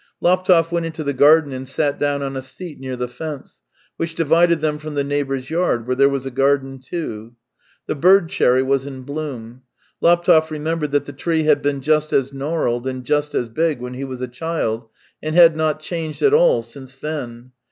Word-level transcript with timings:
Laptev 0.19 0.71
went 0.71 0.83
into 0.87 1.03
the 1.03 1.13
garden 1.13 1.53
and 1.53 1.67
sat 1.67 1.99
down 1.99 2.23
on 2.23 2.35
a 2.35 2.41
seat 2.41 2.79
near 2.79 2.95
the 2.95 3.07
fence, 3.07 3.61
which 3.97 4.15
divided 4.15 4.59
them 4.59 4.79
from 4.79 4.95
the 4.95 5.03
neighbour's 5.03 5.51
yard, 5.51 5.85
where 5.85 5.95
there 5.95 6.09
was 6.09 6.25
a 6.25 6.31
garden, 6.31 6.79
too. 6.79 7.35
The 7.85 7.93
bird 7.93 8.27
cherry 8.29 8.63
was 8.63 8.87
in 8.87 9.03
bloom. 9.03 9.61
Laptev 10.01 10.49
remembered 10.49 10.89
that 10.89 11.05
the 11.05 11.13
tree 11.13 11.43
had 11.43 11.61
been 11.61 11.81
just 11.81 12.13
as 12.13 12.33
gnarled 12.33 12.87
and 12.87 13.05
just 13.05 13.35
as 13.35 13.47
big 13.47 13.79
when 13.79 13.93
he 13.93 14.03
was 14.03 14.21
a 14.21 14.27
child, 14.27 14.89
and 15.21 15.35
had 15.35 15.55
not 15.55 15.81
changed 15.81 16.23
at 16.23 16.33
all 16.33 16.63
since 16.63 16.95
then. 16.95 17.51